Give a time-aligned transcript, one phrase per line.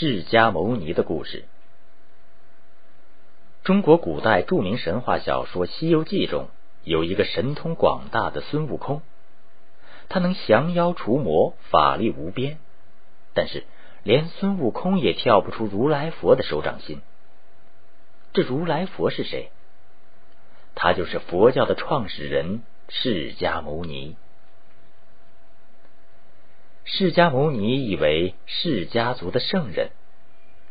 [0.00, 1.42] 释迦牟尼的故事。
[3.64, 6.50] 中国古代著名神话小说《西游记》中
[6.84, 9.02] 有一个神通广大的孙悟空，
[10.08, 12.60] 他能降妖除魔，法力无边。
[13.34, 13.64] 但是，
[14.04, 17.00] 连孙悟空也跳不出如来佛的手掌心。
[18.32, 19.50] 这如来佛是谁？
[20.76, 24.14] 他就是佛教的创始人释迦牟尼。
[26.90, 29.90] 释迦牟尼以为释家族的圣人，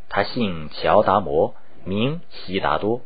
[0.09, 1.53] 他姓乔达摩，
[1.85, 3.01] 名悉达多。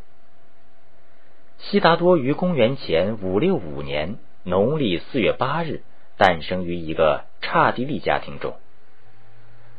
[1.57, 5.83] 悉达多于公元前五六五年农历四月八日
[6.17, 8.55] 诞生于一个刹帝利家庭中。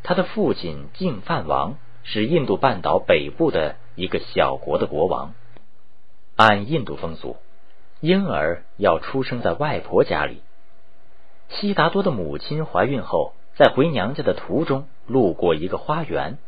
[0.03, 5.33] 他的父亲净饭王是印度半岛北部的一个小国的国王。
[6.37, 7.39] 按印度风俗，
[8.01, 10.43] 婴儿要出生在外婆家里。
[11.53, 16.39] 悉达多的母亲怀孕后，在回娘家的途中路过一个花园，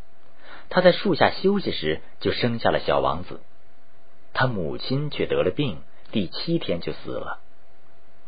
[0.71, 3.41] 他在树下休息时就生下了小王子。
[4.33, 5.78] 他母亲却得了病，
[6.11, 7.39] 第七天就死了，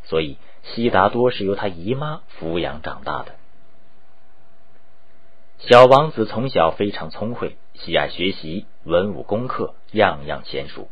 [0.05, 3.35] 所以悉达多是由他姨妈抚养长大的。
[5.59, 10.89] 小王子从小非常聪慧，喜爱学习，文武功课样样娴熟。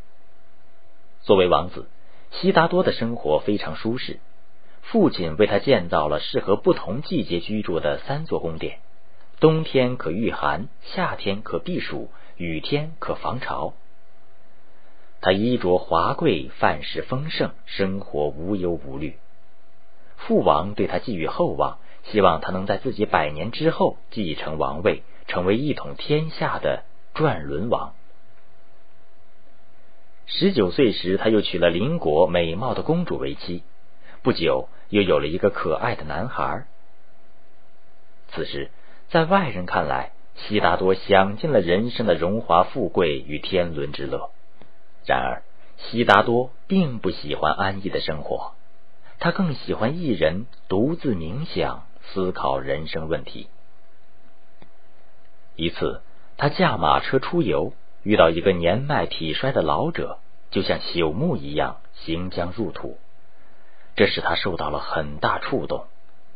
[1.20, 1.86] 作为王子，
[2.30, 4.18] 悉达多的生活非常舒适。
[4.90, 8.78] 父亲为他建造了适合不同季节居住的三座宫殿，
[9.40, 13.74] 冬天可御寒，夏天可避暑，雨天可防潮。
[15.20, 19.16] 他衣着华贵，饭食丰盛，生活无忧无虑。
[20.16, 27.94] 父王对他寄予厚望，希望他能在自己百年之后继承王位，成为一统天下的转轮王。
[30.26, 33.62] 十九岁时，他又娶了邻国美貌的公主为妻。
[34.22, 36.66] 不久，又有了一个可爱的男孩。
[38.28, 38.70] 此时，
[39.08, 44.30] 在外人看来，悉达多享尽了人生的荣华富贵与天伦之乐。
[45.04, 45.42] 然而，
[45.78, 48.52] 悉达多并不喜欢安逸的生活，
[49.18, 53.48] 他更喜欢一人独自冥想、思考人生问题。
[55.56, 56.02] 一次，
[56.36, 57.72] 他驾马车出游，
[58.04, 60.20] 遇到一个年迈体衰的老者，
[60.52, 62.96] 就像朽木一样，行将入土。
[63.96, 65.86] 这使他受到了很大触动，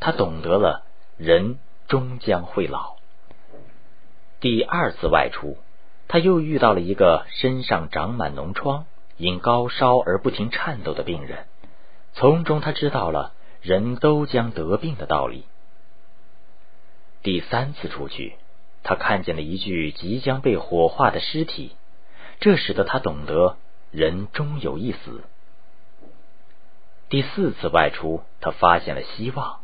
[0.00, 0.84] 他懂得了
[1.16, 1.58] 人
[1.88, 2.96] 终将会老。
[4.40, 5.56] 第二次外出，
[6.06, 8.86] 他又遇到了一个身上长满脓疮、
[9.16, 11.46] 因高烧而不停颤抖的病人，
[12.12, 15.44] 从中他知道了人都将得病的道理。
[17.22, 18.36] 第三次出去，
[18.84, 21.72] 他看见了一具即将被火化的尸体，
[22.38, 23.56] 这使得他懂得
[23.90, 25.24] 人终有一死。
[27.10, 29.60] 第四次外出，他发现了希望。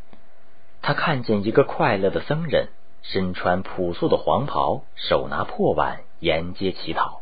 [0.80, 2.68] 他看见一个快乐的僧人，
[3.02, 7.20] 身穿朴素的黄袍，手拿破碗，沿街乞讨。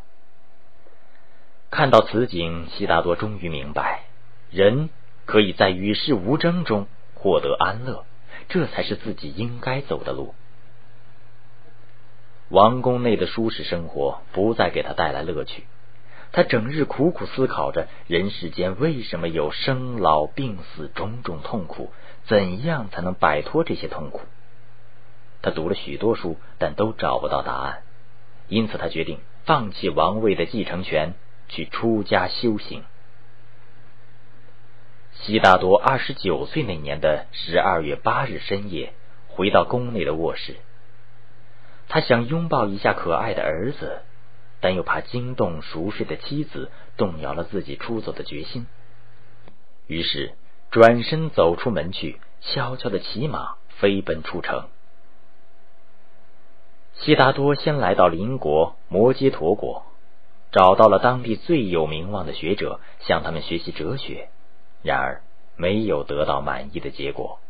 [1.69, 4.03] 看到此景，悉达多终于明白，
[4.49, 4.89] 人
[5.25, 8.05] 可以在与世无争中获得安乐，
[8.47, 10.35] 这才是自己应该走的路。
[12.47, 15.65] 王宫内的舒适生活不再给他带来乐趣。
[16.33, 21.93] 他整日苦苦思考着人世间为什么有生老病死种种痛苦，
[22.25, 24.21] 怎样才能摆脱这些痛苦？
[25.43, 27.83] 他读了许多书，但都找不到答案，
[28.47, 31.13] 因此他决定放弃王位的继承权，
[31.49, 32.83] 去出家修行。
[35.13, 38.93] 悉达多二十九岁那年的十二月八日深夜，
[39.27, 40.55] 回到宫内的卧室，
[41.89, 44.01] 他想拥抱一下可爱的儿子。
[44.63, 48.65] 但又怕惊动熟睡的妻子，动摇了自己出走的决心，
[49.87, 50.35] 于是
[50.71, 54.69] 转身走出门去，悄悄的骑马飞奔出城。
[56.93, 59.83] 悉达多先来到邻国摩揭陀国，
[60.53, 64.29] 找到了当地最有名望的学者，向他们学习哲学，
[64.81, 65.23] 然而
[65.57, 67.41] 没有得到满意的结果。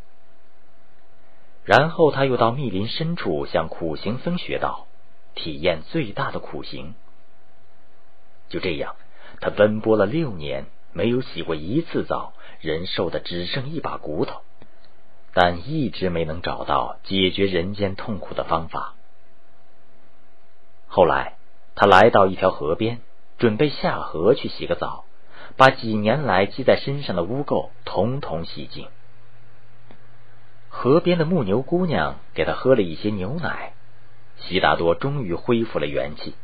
[1.63, 4.87] 然后他又到密林深处向苦行僧学道，
[5.35, 6.95] 体验最大的苦行。
[8.53, 8.95] 就这样，
[9.41, 14.41] 他奔波了六年，没有洗过一次澡，人瘦的只剩一把骨头，
[15.33, 18.93] 但一直没能找到解决人间痛苦的方法。
[20.85, 21.33] 后来，
[21.73, 23.01] 他来到一条河边，
[23.39, 25.05] 准备下河去洗个澡，
[25.57, 28.87] 把几年来积在身上的污垢统统洗净。
[30.69, 33.73] 河边的牧牛姑娘给他喝了一些牛奶，
[34.37, 36.35] 悉达多终于恢复了元气。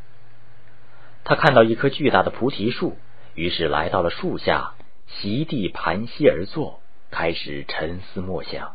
[1.29, 2.97] 他看到一棵巨大的菩提树，
[3.35, 4.73] 于是来到了树下，
[5.05, 6.81] 席地盘膝而坐，
[7.11, 8.71] 开始沉思默想。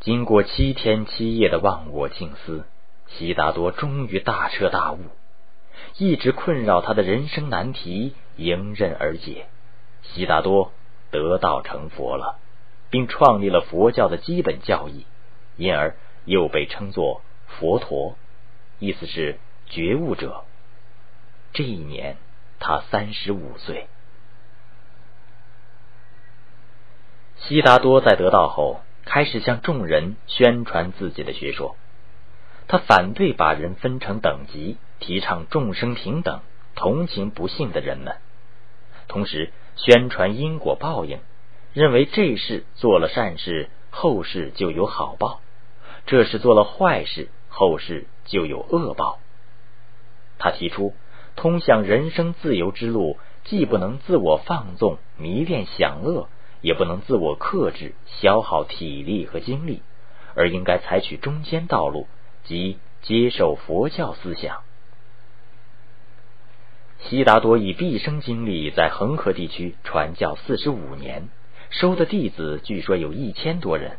[0.00, 2.64] 经过七天七夜的忘我静思，
[3.06, 4.98] 悉达多终于大彻大悟，
[5.98, 9.46] 一直困扰他的人生难题迎刃而解。
[10.02, 10.72] 悉达多
[11.12, 12.40] 得道成佛了，
[12.90, 15.06] 并创立了佛教的基本教义，
[15.56, 18.16] 因而又被称作佛陀，
[18.80, 19.38] 意思是
[19.68, 20.42] 觉悟者。
[21.52, 22.16] 这一年，
[22.58, 23.88] 他三十五岁。
[27.38, 31.76] 悉达多在得道后，开始向众人宣传自己的学说。
[32.68, 36.40] 他反对把人分成等级，提倡众生平等，
[36.74, 38.16] 同情不幸的人们，
[39.06, 41.20] 同时宣传因果报应，
[41.72, 45.40] 认为这事做了善事，后世就有好报；
[46.06, 49.20] 这是做了坏事，后世就有恶报。
[50.38, 50.94] 他提出，
[51.36, 56.28] 通向人生自由之路，既不能自我放纵、迷恋享乐，
[56.62, 59.82] 也不能自我克制、消耗体力和精力，
[60.34, 62.08] 而应该采取中间道路。
[62.44, 64.62] 即接受佛教思想。
[67.00, 71.28] 悉达多以毕生精力在恒河地区传教四十五年，
[71.70, 73.98] 收的弟子据说有一千多人，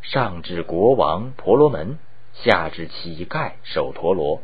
[0.00, 1.98] 上至国王婆罗门，
[2.32, 4.42] 下至乞丐首陀罗。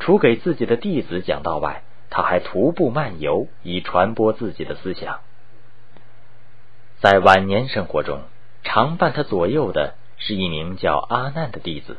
[0.00, 5.20] 除给自己的弟子讲道外，他还徒步漫游，以传播自己的思想。
[6.98, 8.22] 在晚年生活中，
[8.64, 11.98] 常伴他左右的是一名叫阿难的弟子。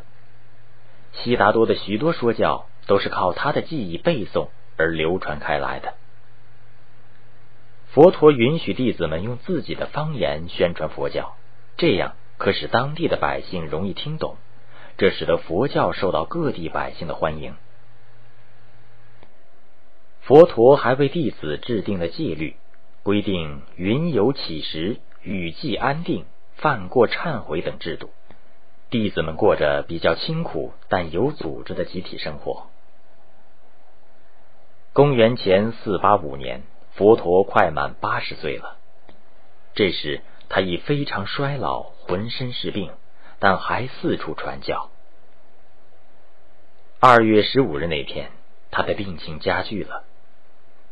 [1.13, 5.93] 悉达多的许多说教都是靠他的记忆背诵而流传开来的。
[7.91, 11.35] 佛陀允许弟子们用自己的方言宣传佛教，
[11.77, 14.37] 这样可使当地的百姓容易听懂，
[14.97, 17.55] 这使得佛教受到各地百姓的欢迎。
[20.31, 22.55] 佛陀还为弟子制定了戒律，
[23.03, 26.25] 规定云游乞食、雨季安定、
[26.55, 28.11] 犯过忏悔等制度。
[28.89, 32.67] 弟子们过着比较清苦但有组织的集体生活。
[34.93, 36.63] 公元前四八五年，
[36.93, 38.77] 佛陀快满八十岁了。
[39.73, 42.93] 这时他已非常衰老，浑身是病，
[43.39, 44.91] 但还四处传教。
[47.01, 48.31] 二月十五日那天，
[48.71, 50.05] 他的病情加剧了。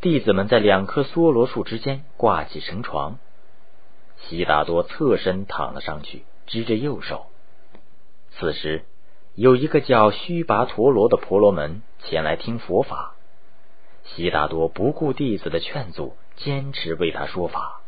[0.02, 3.20] 弟子们在两棵梭罗树之间挂起绳床，
[4.18, 7.26] 悉达多侧身躺了上去，支着右手。
[8.32, 8.86] 此时，
[9.36, 13.16] 有一个叫须跋陀罗的婆罗门前来听佛法。
[14.06, 17.82] 悉达多不顾弟子的劝阻，坚持为他说法，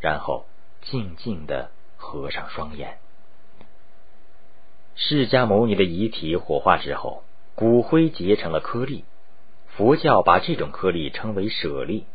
[0.00, 0.44] 然后
[0.82, 2.98] 静静的合上双眼。
[4.94, 7.24] 释迦牟尼的遗体火化之后，
[7.54, 9.06] 骨灰结成了颗粒，
[9.76, 12.06] 佛教把这种颗粒称为舍利。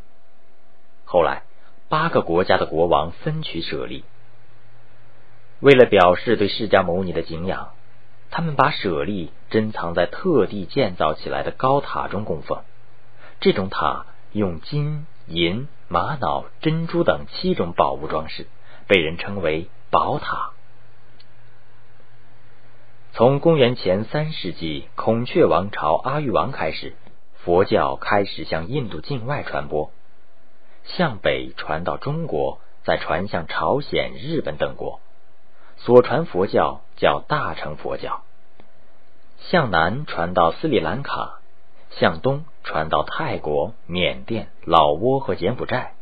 [1.05, 1.43] 后来，
[1.89, 4.05] 八个国家的国王分取舍利，
[5.59, 7.71] 为了表示对释迦牟尼的敬仰。
[8.31, 12.61] 他们把舍利珍藏在特地建造起来的高塔中供奉。
[13.39, 18.45] 这种塔用金银、玛瑙、珍珠等七种宝物装饰，
[18.87, 20.51] 被人称为宝塔。
[23.13, 26.93] 从公元前三世纪孔雀王朝阿育王开始，
[27.43, 29.91] 佛教开始向印度境外传播，
[30.83, 34.99] 向北传到中国，再传向朝鲜、日本等国。
[35.77, 38.23] 所传佛教叫大乘佛教，
[39.37, 41.39] 向南传到斯里兰卡，
[41.91, 45.93] 向东传到泰国、缅甸、老挝和柬埔寨，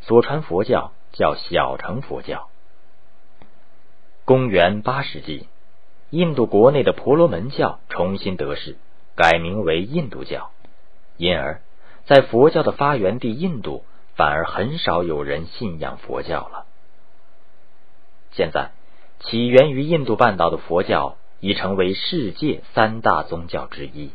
[0.00, 2.48] 所传佛教叫小乘佛教。
[4.24, 5.48] 公元八世纪，
[6.10, 8.76] 印度国内的婆罗门教重新得势，
[9.16, 10.50] 改名为印度教，
[11.18, 11.60] 因而，
[12.06, 13.84] 在佛教的发源地印度，
[14.16, 16.64] 反而很少有人信仰佛教了。
[18.32, 18.70] 现在。
[19.20, 24.12] 起源于印度半岛的佛教已成为世界三大宗教之一。